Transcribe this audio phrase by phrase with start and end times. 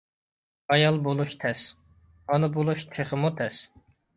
[0.75, 1.67] ئايال بولۇش تەس،
[2.31, 3.65] ئانا بولۇش تېخىمۇ تەس.